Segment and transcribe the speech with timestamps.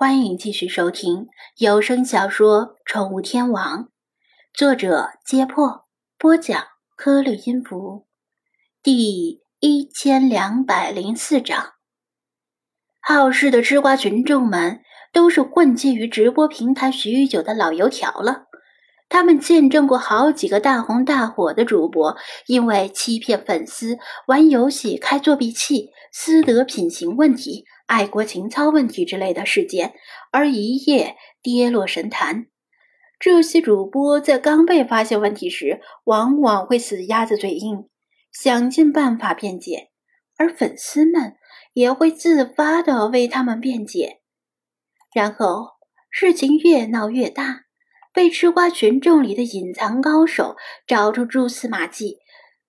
[0.00, 1.26] 欢迎继续收听
[1.56, 3.86] 有声小说《宠物天王》，
[4.54, 5.86] 作者：揭破，
[6.16, 6.62] 播讲：
[6.96, 8.06] 颗粒音符，
[8.80, 11.72] 第一千两百零四章。
[13.00, 14.82] 好事的吃瓜群众们
[15.12, 18.44] 都是混迹于直播平台许久的老油条了，
[19.08, 27.64] 他们见证过好几个大红大火的主播因为欺骗粉丝、玩游戏开作弊器、私德品行问题。
[27.88, 29.94] 爱国情操问题之类的事件，
[30.30, 32.46] 而一夜跌落神坛。
[33.18, 37.88] 这些主播在刚被发现问题时，往往会死鸭子嘴硬，
[38.30, 39.88] 想尽办法辩解，
[40.36, 41.36] 而粉丝们
[41.72, 44.20] 也会自发的为他们辩解。
[45.14, 45.70] 然后
[46.10, 47.62] 事情越闹越大，
[48.12, 52.18] 被吃瓜群众里的隐藏高手找出蛛丝马迹，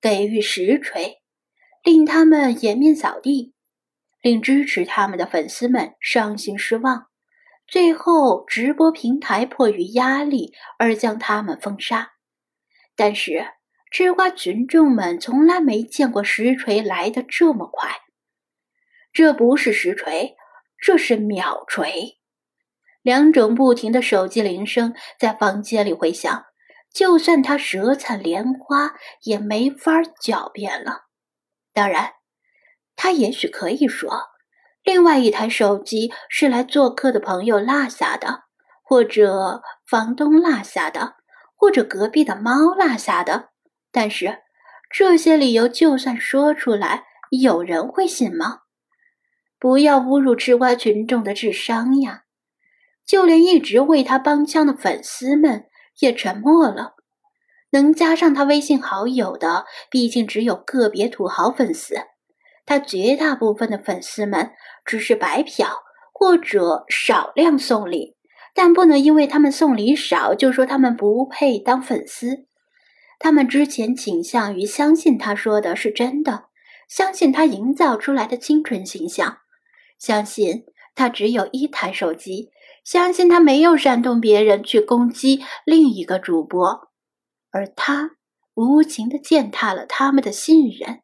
[0.01, 1.17] 给予实锤，
[1.84, 3.54] 令他们颜面扫地。
[4.21, 7.07] 令支持他们的粉丝们伤心失望，
[7.67, 12.11] 最后直播平台迫于压力而将他们封杀。
[12.95, 13.48] 但是
[13.91, 17.89] 吃瓜群众们从来没见过实锤来的这么快，
[19.13, 20.35] 这不是实锤，
[20.77, 22.17] 这是秒锤。
[23.01, 26.43] 两种不停的手机铃声在房间里回响，
[26.93, 28.91] 就算他舌灿莲花
[29.23, 31.05] 也没法狡辩了。
[31.73, 32.18] 当然。
[33.01, 34.11] 他也许可以说，
[34.83, 38.43] 另外一台手机是来做客的朋友落下的，
[38.83, 41.13] 或者房东落下的，
[41.55, 43.51] 或者隔壁的猫落下的。
[43.89, 44.39] 但是
[44.91, 48.63] 这些理由就算说出来，有人会信吗？
[49.57, 52.23] 不要侮辱吃瓜群众的智商呀！
[53.05, 55.67] 就连一直为他帮腔的粉丝们
[55.99, 56.95] 也沉默了。
[57.70, 61.95] 能加上他微信好友的，毕竟只有个别土豪粉丝。
[62.70, 64.51] 他绝大部分的粉丝们
[64.85, 65.67] 只是白嫖
[66.13, 68.16] 或者少量送礼，
[68.53, 72.45] 但不能因为他们送礼少就说他们不配当粉丝。
[73.17, 76.44] 他们之前倾向于相信他说的是真的，
[76.88, 79.39] 相信他营造出来的清纯形象，
[79.97, 82.51] 相信他只有一台手机，
[82.85, 86.91] 相信他没有煽动别人去攻击另一个主播，
[87.49, 88.11] 而他
[88.53, 90.99] 无情的践踏了他们的信任。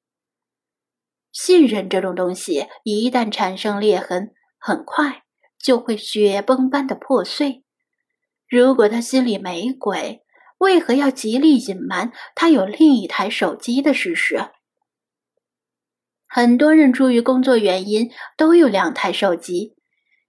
[1.36, 5.24] 信任这种东西，一旦产生裂痕，很快
[5.62, 7.66] 就会雪崩般的破碎。
[8.48, 10.24] 如果他心里没鬼，
[10.60, 14.40] 为何要极力隐瞒他有另一台手机的事实？
[16.26, 19.76] 很多人出于工作原因都有两台手机，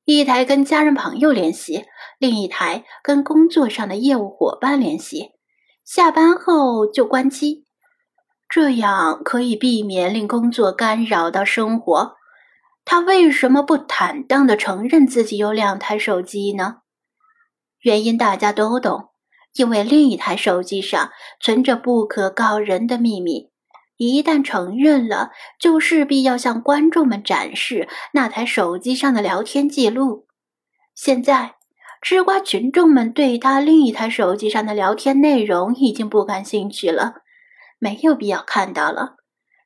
[0.04, 1.84] 一台跟家人朋友联系，
[2.18, 5.30] 另一台跟工作上的业务伙伴联系，
[5.84, 7.65] 下班后就关机。
[8.48, 12.16] 这样可以避免令工作干扰到生活。
[12.84, 16.76] 他为什么不坦荡地承认自己有两台手机呢？
[17.80, 19.10] 原因大家都懂，
[19.54, 23.50] 因为另一台手机上存着不可告人的秘密。
[23.96, 30.26] 一旦承认了，就势必要向观众们展示那台手机上的聊天记录。
[30.94, 31.54] 现在，
[32.02, 37.14] 吃瓜群众们对他另一台手机上的聊天内容已经不感兴趣了。
[37.86, 39.14] 没有必要看到了，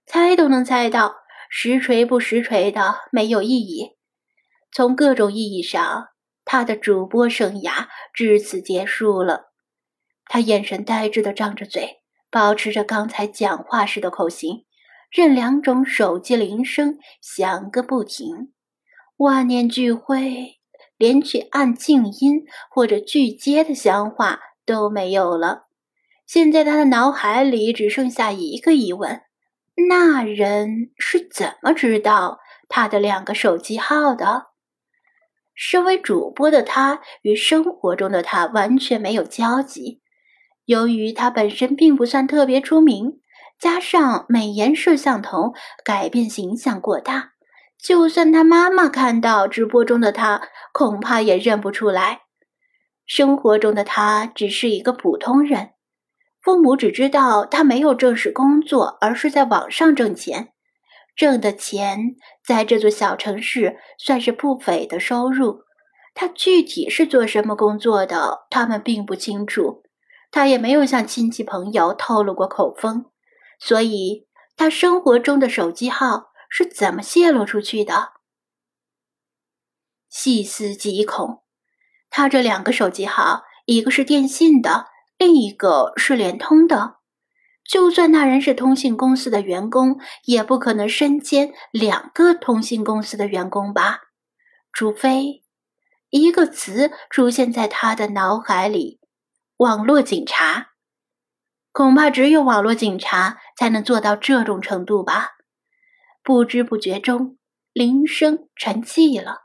[0.05, 1.15] 猜都能猜到，
[1.49, 3.97] 实锤不实锤的没有意义。
[4.71, 6.09] 从各种意义上，
[6.45, 9.53] 他的主播生涯至此结束了。
[10.27, 14.67] 他眼神呆滞的张着嘴，保持着刚才讲话时的口型，
[15.11, 18.53] 任两种手机铃声响个不停。
[19.17, 20.59] 万念俱灰，
[20.99, 25.70] 连去按静音或者拒接的想法都没有了。
[26.33, 29.23] 现在他的脑海里只剩下一个疑问：
[29.89, 34.45] 那人是怎么知道他的两个手机号的？
[35.57, 40.03] 身为主播的他与生活中的他完全没有交集。
[40.67, 43.19] 由于他本身并不算特别出名，
[43.59, 45.53] 加上美颜摄像头
[45.85, 47.33] 改变形象过大，
[47.77, 50.43] 就算他妈妈看到直播中的他，
[50.73, 52.21] 恐怕也认不出来。
[53.05, 55.71] 生活中的他只是一个普通人。
[56.43, 60.53] 父母只知道他没有正式工作，而是在网上挣钱，
[61.15, 65.65] 挣的钱在这座小城市算是不菲的收入。
[66.15, 69.83] 他具体是做什么工作的，他们并不清楚，
[70.31, 73.07] 他也没有向亲戚朋友透露过口风。
[73.59, 74.27] 所以，
[74.57, 78.13] 他生活中的手机号是怎么泄露出去的？
[80.09, 81.43] 细思极恐，
[82.09, 84.87] 他这两个手机号，一个是电信的。
[85.21, 86.95] 另一个是联通的，
[87.63, 94.01] 就算那人是通信公司的员工，也不可能身兼两个通信公司的员工吧？
[94.73, 95.43] 除非
[96.09, 98.99] 一个词出现在他的脑海里：
[99.59, 100.69] 网络警察。
[101.71, 105.33] 恐怕只有网络警察才能做到这种程度吧。
[106.23, 107.37] 不知不觉中，
[107.75, 109.43] 铃声沉寂了。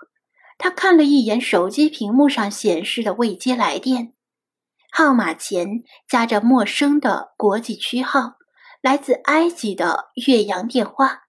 [0.58, 4.14] 他看了一眼手机屏幕上显示的未接来电，
[4.98, 8.36] 号码前夹着陌生的国际区号，
[8.82, 11.24] 来自埃及的越洋电话。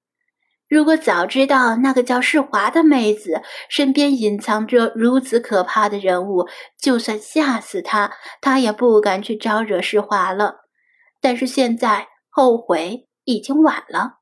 [0.68, 6.46] 如果早知道那个叫世华的妹子身边隐藏着如此可怕的人物，
[6.80, 10.58] 就算吓死他，他也不敢去招惹世华了。
[11.20, 14.20] 但是现在后悔已经晚了。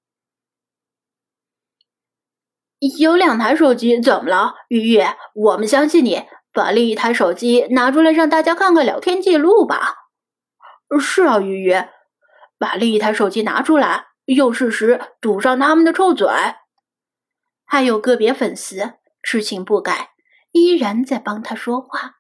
[2.98, 5.02] 有两台手机，怎么了，玉玉？
[5.34, 6.22] 我们相信你，
[6.54, 9.96] 把另一台手机拿出来，让大家看看聊天记录吧。
[11.00, 11.74] 是啊，鱼鱼，
[12.58, 16.28] 把另一台手机拿出来，用事实堵上他们的臭嘴。
[17.66, 20.10] 还有个别粉丝痴情不改，
[20.52, 22.12] 依然在帮他说话，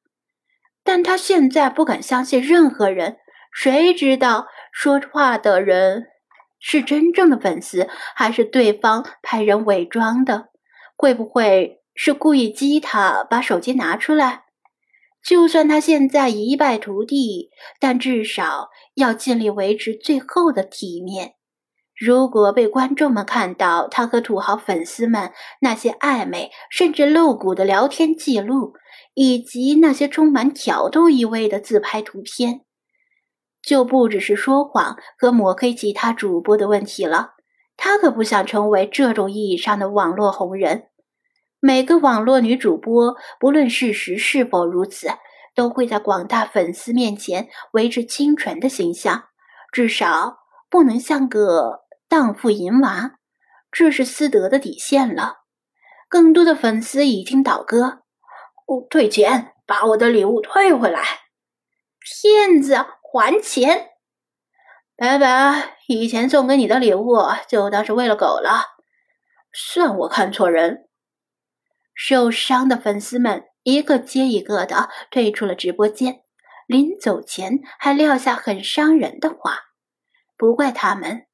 [0.82, 3.18] 但他现在不敢相信任何人。
[3.52, 6.06] 谁知道说话的人
[6.58, 10.48] 是真正的粉丝，还是对方派人伪装的？
[10.96, 14.42] 会不会是故意激他把手机拿出来？
[15.24, 17.50] 就算他现在一败涂地，
[17.80, 21.34] 但至少要尽力维持最后的体面。
[21.96, 25.30] 如果被观众们看到他和土豪粉丝们
[25.60, 28.74] 那些暧昧甚至露骨的聊天记录，
[29.14, 32.62] 以及那些充满挑逗意味的自拍图片，
[33.62, 37.34] 就不只是说谎和抹黑其他主播的问题了。
[37.76, 40.88] 他可不想成为这种意义上的网络红人。
[41.66, 45.08] 每个网络女主播，不论事实是否如此，
[45.54, 49.28] 都会在广大粉丝面前维持清纯的形象，
[49.72, 53.12] 至少不能像个荡妇淫娃，
[53.72, 55.36] 这是私德的底线了。
[56.06, 58.02] 更多的粉丝已经倒戈，
[58.90, 61.02] 退钱，把我的礼物退回来！
[61.98, 62.76] 骗子，
[63.10, 63.92] 还钱！
[64.98, 65.76] 拜拜！
[65.88, 67.16] 以前送给你的礼物
[67.48, 68.66] 就当是喂了狗了，
[69.50, 70.90] 算我看错人。
[71.94, 76.20] 受伤的粉丝们一个接一个的退出了直播间，
[76.66, 79.58] 临走前还撂下很伤人的话。
[80.36, 81.26] 不怪他们，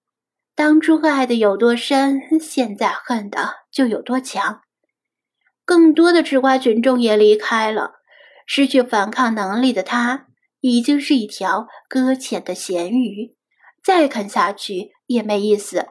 [0.54, 4.60] 当初爱的有多深，现在恨的就有多强。
[5.64, 7.94] 更多的吃瓜群众也离开了，
[8.46, 10.26] 失去反抗能力的他，
[10.60, 13.36] 已经是一条搁浅的咸鱼。
[13.82, 15.86] 再啃下去也没意思。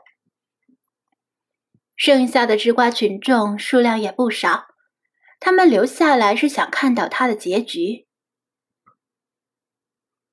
[2.00, 4.68] 剩下的吃瓜群众数量也不少，
[5.38, 8.08] 他们留下来是想看到他的结局。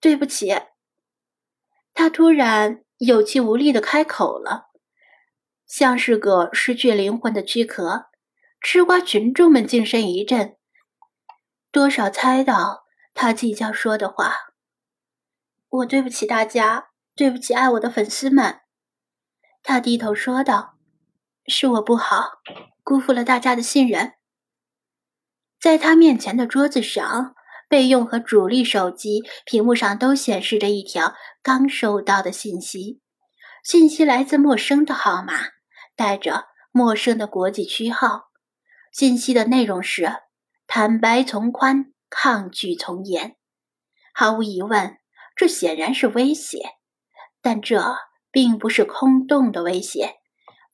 [0.01, 0.55] 对不起，
[1.93, 4.69] 他突然有气无力的开口了，
[5.67, 8.07] 像是个失去灵魂的躯壳。
[8.61, 10.57] 吃瓜群众们精神一振，
[11.73, 14.37] 多少猜到他即将说的话。
[15.69, 16.91] 我对不起大家。
[17.17, 18.61] 对不起，爱我的粉丝们，
[19.63, 20.76] 他低头说道
[21.49, 22.31] ：“是我不好，
[22.83, 24.13] 辜负了大家的信任。”
[25.61, 27.35] 在他面前的桌子上，
[27.69, 33.01] 备用和主力手机屏幕上都显示着一条刚收到的信息，
[33.65, 35.33] 信息来自陌生的号码，
[35.97, 38.25] 带着陌生的国际区号。
[38.93, 40.13] 信息的内容是
[40.69, 43.37] ：“坦白从宽，抗拒从严。”
[44.15, 44.99] 毫无疑问，
[45.35, 46.59] 这显然是威胁。
[47.43, 47.97] 但这
[48.31, 50.17] 并不是空洞的威胁，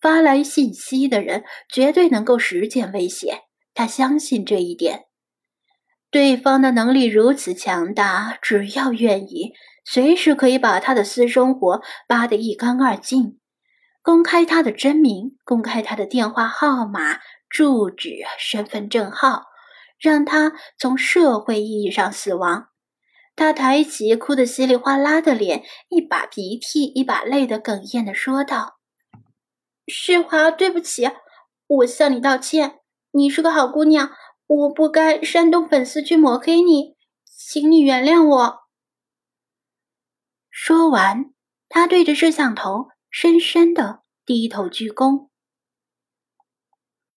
[0.03, 5.05] 发来信息的人绝对能够实践威胁，他相信这一点。
[6.11, 9.53] 对方的能力如此强大，只要愿意，
[9.85, 13.39] 随时可以把他的私生活扒得一干二净，
[14.03, 19.45] 公开他的真名，公开他的电话号码、住址、身份证号，
[19.99, 22.67] 让他从社会意义上死亡。
[23.35, 28.81] 他抬起哭得稀里哗啦的脸，一把鼻涕一把泪的哽咽的说道
[29.95, 31.07] ：“世华，对不起，
[31.67, 32.81] 我向你道歉。
[33.11, 34.11] 你是个好姑娘，
[34.47, 36.97] 我不该煽动粉丝去抹黑你，
[37.27, 38.59] 请你原谅我。”
[40.49, 41.35] 说完，
[41.69, 45.29] 他对着摄像头深深的低头鞠躬。